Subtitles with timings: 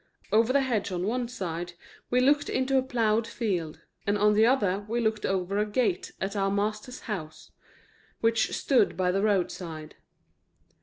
[0.31, 1.73] Over the hedge on one side
[2.09, 6.11] we looked into a plowed field, and on the other we looked over a gate
[6.19, 7.51] at our master's house,
[8.19, 9.93] which stood by the roadside.